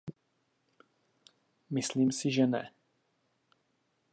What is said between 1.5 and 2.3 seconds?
Myslím